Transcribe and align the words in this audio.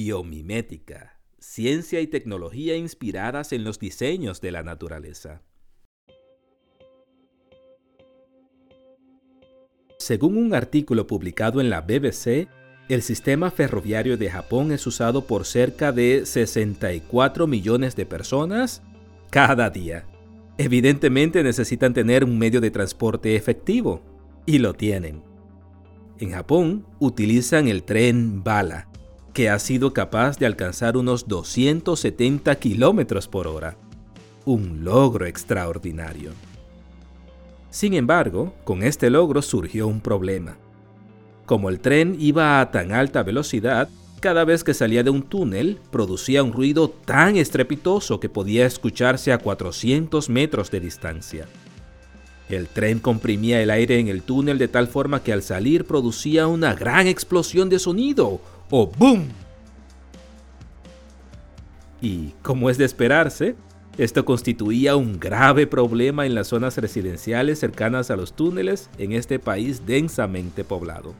Biomimética, 0.00 1.18
ciencia 1.40 2.00
y 2.00 2.06
tecnología 2.06 2.76
inspiradas 2.76 3.52
en 3.52 3.64
los 3.64 3.80
diseños 3.80 4.40
de 4.40 4.52
la 4.52 4.62
naturaleza. 4.62 5.42
Según 9.98 10.36
un 10.36 10.54
artículo 10.54 11.08
publicado 11.08 11.60
en 11.60 11.68
la 11.68 11.80
BBC, 11.80 12.46
el 12.88 13.02
sistema 13.02 13.50
ferroviario 13.50 14.16
de 14.16 14.30
Japón 14.30 14.70
es 14.70 14.86
usado 14.86 15.26
por 15.26 15.44
cerca 15.44 15.90
de 15.90 16.24
64 16.26 17.48
millones 17.48 17.96
de 17.96 18.06
personas 18.06 18.82
cada 19.30 19.68
día. 19.68 20.06
Evidentemente 20.58 21.42
necesitan 21.42 21.92
tener 21.92 22.22
un 22.22 22.38
medio 22.38 22.60
de 22.60 22.70
transporte 22.70 23.34
efectivo, 23.34 24.00
y 24.46 24.58
lo 24.58 24.74
tienen. 24.74 25.24
En 26.20 26.30
Japón 26.30 26.86
utilizan 27.00 27.66
el 27.66 27.82
tren 27.82 28.44
bala, 28.44 28.87
que 29.38 29.48
ha 29.48 29.60
sido 29.60 29.92
capaz 29.92 30.36
de 30.40 30.46
alcanzar 30.46 30.96
unos 30.96 31.28
270 31.28 32.56
kilómetros 32.56 33.28
por 33.28 33.46
hora. 33.46 33.76
Un 34.44 34.82
logro 34.82 35.26
extraordinario. 35.26 36.32
Sin 37.70 37.94
embargo, 37.94 38.52
con 38.64 38.82
este 38.82 39.10
logro 39.10 39.40
surgió 39.40 39.86
un 39.86 40.00
problema. 40.00 40.56
Como 41.46 41.68
el 41.68 41.78
tren 41.78 42.16
iba 42.18 42.60
a 42.60 42.72
tan 42.72 42.90
alta 42.90 43.22
velocidad, 43.22 43.88
cada 44.18 44.44
vez 44.44 44.64
que 44.64 44.74
salía 44.74 45.04
de 45.04 45.10
un 45.10 45.22
túnel 45.22 45.78
producía 45.92 46.42
un 46.42 46.52
ruido 46.52 46.88
tan 46.90 47.36
estrepitoso 47.36 48.18
que 48.18 48.28
podía 48.28 48.66
escucharse 48.66 49.32
a 49.32 49.38
400 49.38 50.28
metros 50.30 50.72
de 50.72 50.80
distancia. 50.80 51.46
El 52.48 52.66
tren 52.66 52.98
comprimía 52.98 53.62
el 53.62 53.70
aire 53.70 54.00
en 54.00 54.08
el 54.08 54.22
túnel 54.22 54.58
de 54.58 54.66
tal 54.66 54.88
forma 54.88 55.22
que 55.22 55.32
al 55.32 55.42
salir 55.42 55.84
producía 55.84 56.48
una 56.48 56.74
gran 56.74 57.06
explosión 57.06 57.68
de 57.68 57.78
sonido, 57.78 58.40
o 58.70 58.86
¡boom! 58.86 59.28
Y, 62.00 62.34
como 62.42 62.70
es 62.70 62.78
de 62.78 62.84
esperarse, 62.84 63.56
esto 63.96 64.24
constituía 64.24 64.94
un 64.94 65.18
grave 65.18 65.66
problema 65.66 66.24
en 66.24 66.34
las 66.34 66.48
zonas 66.48 66.76
residenciales 66.78 67.58
cercanas 67.58 68.10
a 68.10 68.16
los 68.16 68.32
túneles 68.32 68.90
en 68.98 69.12
este 69.12 69.40
país 69.40 69.84
densamente 69.86 70.62
poblado. 70.62 71.14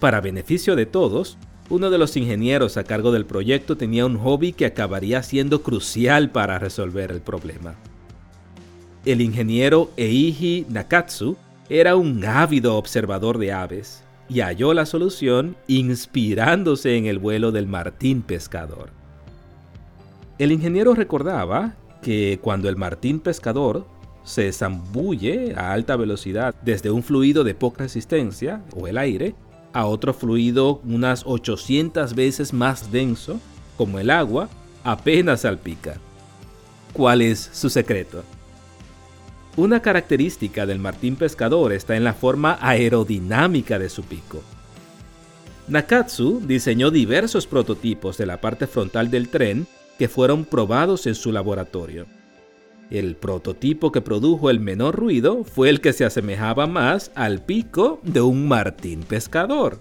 Para 0.00 0.20
beneficio 0.20 0.74
de 0.74 0.86
todos, 0.86 1.38
uno 1.70 1.90
de 1.90 1.98
los 1.98 2.16
ingenieros 2.16 2.76
a 2.76 2.84
cargo 2.84 3.12
del 3.12 3.26
proyecto 3.26 3.76
tenía 3.76 4.06
un 4.06 4.18
hobby 4.18 4.52
que 4.52 4.66
acabaría 4.66 5.22
siendo 5.22 5.62
crucial 5.62 6.30
para 6.30 6.58
resolver 6.58 7.12
el 7.12 7.20
problema. 7.20 7.76
El 9.04 9.20
ingeniero 9.20 9.92
Eiji 9.96 10.66
Nakatsu 10.68 11.36
era 11.68 11.94
un 11.94 12.24
ávido 12.24 12.76
observador 12.76 13.38
de 13.38 13.52
aves 13.52 14.02
y 14.28 14.40
halló 14.40 14.74
la 14.74 14.86
solución 14.86 15.56
inspirándose 15.66 16.96
en 16.96 17.06
el 17.06 17.18
vuelo 17.18 17.52
del 17.52 17.66
martín 17.66 18.22
pescador. 18.22 18.90
El 20.38 20.52
ingeniero 20.52 20.94
recordaba 20.94 21.74
que 22.02 22.38
cuando 22.42 22.68
el 22.68 22.76
martín 22.76 23.20
pescador 23.20 23.86
se 24.24 24.52
zambulle 24.52 25.54
a 25.56 25.72
alta 25.72 25.96
velocidad 25.96 26.54
desde 26.62 26.90
un 26.90 27.02
fluido 27.02 27.44
de 27.44 27.54
poca 27.54 27.84
resistencia, 27.84 28.62
o 28.74 28.86
el 28.86 28.98
aire, 28.98 29.34
a 29.72 29.86
otro 29.86 30.12
fluido 30.12 30.80
unas 30.84 31.22
800 31.24 32.14
veces 32.14 32.52
más 32.52 32.90
denso, 32.90 33.38
como 33.76 33.98
el 33.98 34.10
agua, 34.10 34.48
apenas 34.84 35.42
salpica. 35.42 35.98
¿Cuál 36.92 37.22
es 37.22 37.50
su 37.52 37.70
secreto? 37.70 38.24
Una 39.56 39.80
característica 39.80 40.66
del 40.66 40.78
martín 40.78 41.16
pescador 41.16 41.72
está 41.72 41.96
en 41.96 42.04
la 42.04 42.12
forma 42.12 42.58
aerodinámica 42.60 43.78
de 43.78 43.88
su 43.88 44.02
pico. 44.02 44.42
Nakatsu 45.68 46.42
diseñó 46.46 46.90
diversos 46.90 47.46
prototipos 47.46 48.18
de 48.18 48.26
la 48.26 48.38
parte 48.40 48.66
frontal 48.66 49.10
del 49.10 49.28
tren 49.30 49.66
que 49.98 50.08
fueron 50.08 50.44
probados 50.44 51.06
en 51.06 51.14
su 51.14 51.32
laboratorio. 51.32 52.06
El 52.90 53.16
prototipo 53.16 53.90
que 53.90 54.02
produjo 54.02 54.50
el 54.50 54.60
menor 54.60 54.94
ruido 54.94 55.42
fue 55.42 55.70
el 55.70 55.80
que 55.80 55.94
se 55.94 56.04
asemejaba 56.04 56.66
más 56.66 57.10
al 57.14 57.42
pico 57.42 58.00
de 58.02 58.20
un 58.20 58.46
martín 58.46 59.00
pescador. 59.04 59.80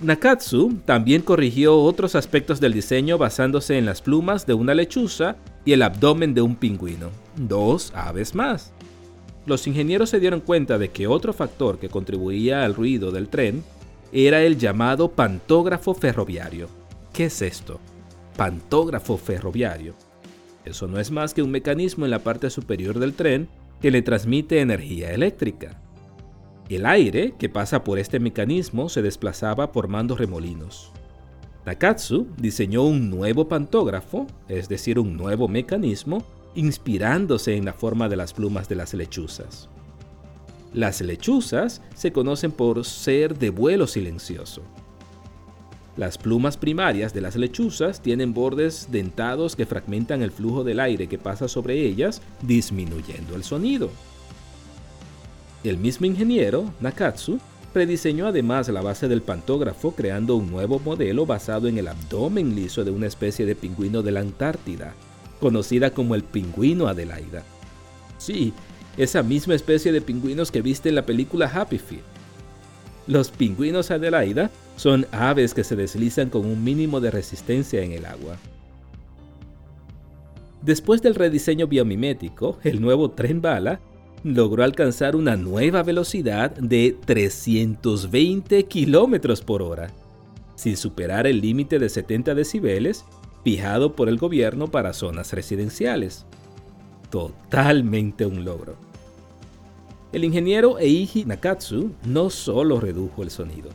Nakatsu 0.00 0.80
también 0.84 1.22
corrigió 1.22 1.76
otros 1.76 2.14
aspectos 2.14 2.60
del 2.60 2.72
diseño 2.72 3.18
basándose 3.18 3.78
en 3.78 3.84
las 3.86 4.00
plumas 4.00 4.46
de 4.46 4.54
una 4.54 4.74
lechuza 4.74 5.36
y 5.64 5.72
el 5.72 5.82
abdomen 5.82 6.34
de 6.34 6.42
un 6.42 6.54
pingüino, 6.54 7.10
dos 7.36 7.92
aves 7.94 8.34
más. 8.34 8.72
Los 9.46 9.66
ingenieros 9.68 10.10
se 10.10 10.18
dieron 10.18 10.40
cuenta 10.40 10.76
de 10.76 10.90
que 10.90 11.06
otro 11.06 11.32
factor 11.32 11.78
que 11.78 11.88
contribuía 11.88 12.64
al 12.64 12.74
ruido 12.74 13.12
del 13.12 13.28
tren 13.28 13.62
era 14.12 14.42
el 14.42 14.58
llamado 14.58 15.12
pantógrafo 15.12 15.94
ferroviario. 15.94 16.68
¿Qué 17.12 17.26
es 17.26 17.40
esto? 17.42 17.78
Pantógrafo 18.36 19.16
ferroviario. 19.16 19.94
Eso 20.64 20.88
no 20.88 20.98
es 20.98 21.12
más 21.12 21.32
que 21.32 21.42
un 21.42 21.52
mecanismo 21.52 22.04
en 22.04 22.10
la 22.10 22.18
parte 22.18 22.50
superior 22.50 22.98
del 22.98 23.14
tren 23.14 23.48
que 23.80 23.92
le 23.92 24.02
transmite 24.02 24.60
energía 24.60 25.12
eléctrica. 25.12 25.80
El 26.68 26.84
aire 26.84 27.34
que 27.38 27.48
pasa 27.48 27.84
por 27.84 28.00
este 28.00 28.18
mecanismo 28.18 28.88
se 28.88 29.00
desplazaba 29.00 29.68
formando 29.68 30.16
remolinos. 30.16 30.90
Nakatsu 31.64 32.26
diseñó 32.36 32.82
un 32.82 33.10
nuevo 33.10 33.46
pantógrafo, 33.46 34.26
es 34.48 34.68
decir, 34.68 34.98
un 34.98 35.16
nuevo 35.16 35.46
mecanismo, 35.46 36.24
inspirándose 36.56 37.54
en 37.54 37.64
la 37.64 37.72
forma 37.72 38.08
de 38.08 38.16
las 38.16 38.32
plumas 38.32 38.68
de 38.68 38.74
las 38.74 38.92
lechuzas. 38.94 39.68
Las 40.72 41.00
lechuzas 41.00 41.80
se 41.94 42.12
conocen 42.12 42.50
por 42.50 42.84
ser 42.84 43.38
de 43.38 43.50
vuelo 43.50 43.86
silencioso. 43.86 44.62
Las 45.96 46.18
plumas 46.18 46.56
primarias 46.56 47.14
de 47.14 47.22
las 47.22 47.36
lechuzas 47.36 48.02
tienen 48.02 48.34
bordes 48.34 48.88
dentados 48.90 49.56
que 49.56 49.64
fragmentan 49.64 50.20
el 50.20 50.30
flujo 50.30 50.64
del 50.64 50.80
aire 50.80 51.06
que 51.06 51.16
pasa 51.16 51.48
sobre 51.48 51.80
ellas, 51.80 52.20
disminuyendo 52.42 53.36
el 53.36 53.44
sonido. 53.44 53.90
El 55.64 55.78
mismo 55.78 56.06
ingeniero, 56.06 56.70
Nakatsu, 56.80 57.38
rediseñó 57.72 58.26
además 58.26 58.68
la 58.68 58.82
base 58.82 59.08
del 59.08 59.22
pantógrafo 59.22 59.92
creando 59.92 60.36
un 60.36 60.50
nuevo 60.50 60.78
modelo 60.78 61.26
basado 61.26 61.68
en 61.68 61.78
el 61.78 61.88
abdomen 61.88 62.54
liso 62.54 62.84
de 62.84 62.90
una 62.90 63.06
especie 63.06 63.46
de 63.46 63.54
pingüino 63.54 64.02
de 64.02 64.12
la 64.12 64.20
Antártida, 64.20 64.94
conocida 65.40 65.90
como 65.90 66.14
el 66.14 66.22
pingüino 66.22 66.88
Adelaida. 66.88 67.44
Sí, 68.18 68.52
esa 68.96 69.22
misma 69.22 69.54
especie 69.54 69.92
de 69.92 70.00
pingüinos 70.00 70.50
que 70.50 70.62
viste 70.62 70.88
en 70.88 70.94
la 70.94 71.06
película 71.06 71.50
Happy 71.52 71.78
Feet. 71.78 72.02
Los 73.06 73.30
pingüinos 73.30 73.90
Adelaida 73.90 74.50
son 74.76 75.06
aves 75.12 75.54
que 75.54 75.64
se 75.64 75.76
deslizan 75.76 76.30
con 76.30 76.44
un 76.44 76.62
mínimo 76.64 77.00
de 77.00 77.10
resistencia 77.10 77.82
en 77.82 77.92
el 77.92 78.06
agua. 78.06 78.36
Después 80.62 81.02
del 81.02 81.14
rediseño 81.14 81.68
biomimético, 81.68 82.58
el 82.64 82.80
nuevo 82.80 83.10
tren 83.10 83.40
bala 83.40 83.80
logró 84.24 84.64
alcanzar 84.64 85.14
una 85.14 85.36
nueva 85.36 85.84
velocidad 85.84 86.50
de 86.50 86.96
320 87.04 88.64
km 88.64 89.44
por 89.44 89.62
hora, 89.62 89.90
sin 90.56 90.76
superar 90.76 91.28
el 91.28 91.40
límite 91.40 91.78
de 91.78 91.88
70 91.88 92.34
decibeles 92.34 93.04
fijado 93.46 93.94
por 93.94 94.08
el 94.08 94.18
gobierno 94.18 94.66
para 94.72 94.92
zonas 94.92 95.32
residenciales. 95.32 96.26
Totalmente 97.10 98.26
un 98.26 98.44
logro. 98.44 98.74
El 100.12 100.24
ingeniero 100.24 100.80
Eiji 100.80 101.24
Nakatsu 101.24 101.92
no 102.04 102.28
solo 102.28 102.80
redujo 102.80 103.22
el 103.22 103.30
sonido, 103.30 103.70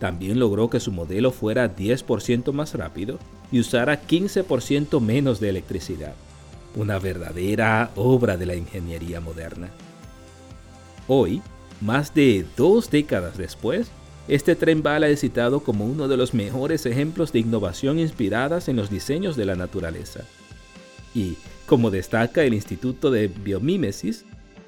también 0.00 0.40
logró 0.40 0.68
que 0.68 0.80
su 0.80 0.90
modelo 0.90 1.30
fuera 1.30 1.76
10% 1.76 2.52
más 2.52 2.74
rápido 2.74 3.20
y 3.52 3.60
usara 3.60 4.02
15% 4.04 5.00
menos 5.00 5.38
de 5.38 5.50
electricidad 5.50 6.14
una 6.74 6.98
verdadera 6.98 7.92
obra 7.94 8.36
de 8.36 8.46
la 8.46 8.56
ingeniería 8.56 9.20
moderna. 9.20 9.68
Hoy, 11.06 11.40
más 11.80 12.12
de 12.14 12.44
dos 12.56 12.90
décadas 12.90 13.38
después, 13.38 13.92
este 14.26 14.56
tren 14.56 14.82
bala 14.82 15.08
es 15.08 15.20
citado 15.20 15.60
como 15.60 15.84
uno 15.84 16.08
de 16.08 16.16
los 16.16 16.32
mejores 16.32 16.86
ejemplos 16.86 17.32
de 17.32 17.40
innovación 17.40 17.98
inspiradas 17.98 18.68
en 18.68 18.76
los 18.76 18.88
diseños 18.88 19.36
de 19.36 19.44
la 19.44 19.54
naturaleza. 19.54 20.24
Y, 21.14 21.36
como 21.66 21.90
destaca 21.90 22.42
el 22.42 22.54
Instituto 22.54 23.10
de 23.10 23.28
Biomímesis, 23.28 24.24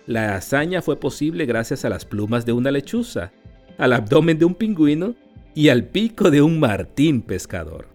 la 0.06 0.36
hazaña 0.36 0.82
fue 0.82 0.96
posible 1.00 1.46
gracias 1.46 1.84
a 1.84 1.88
las 1.88 2.04
plumas 2.04 2.44
de 2.44 2.52
una 2.52 2.70
lechuza, 2.70 3.32
al 3.78 3.94
abdomen 3.94 4.38
de 4.38 4.44
un 4.44 4.54
pingüino 4.54 5.14
y 5.54 5.70
al 5.70 5.84
pico 5.84 6.30
de 6.30 6.42
un 6.42 6.60
martín 6.60 7.22
pescador. 7.22 7.88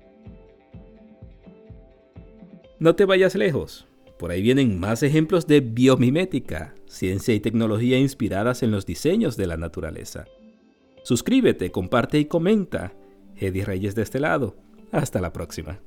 No 2.80 2.96
te 2.96 3.06
vayas 3.06 3.36
lejos, 3.36 3.86
por 4.18 4.32
ahí 4.32 4.42
vienen 4.42 4.80
más 4.80 5.04
ejemplos 5.04 5.46
de 5.46 5.62
biomimética, 5.62 6.74
ciencia 6.88 7.36
y 7.36 7.40
tecnología 7.40 8.00
inspiradas 8.00 8.64
en 8.64 8.72
los 8.72 8.88
diseños 8.88 9.38
de 9.38 9.46
la 9.48 9.58
naturaleza. 9.58 10.26
Suscríbete, 11.04 11.72
comparte 11.72 12.20
y 12.20 12.26
comenta. 12.26 12.94
Eddie 13.36 13.66
Reyes 13.66 13.96
de 13.96 14.04
este 14.04 14.20
lado. 14.20 14.56
Hasta 14.92 15.22
la 15.22 15.34
próxima. 15.34 15.80